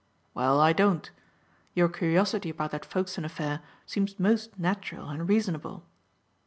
[0.33, 1.11] "Well, I don't.
[1.75, 5.83] Your curiosity about that Folkestone affair seems most natural and reasonable."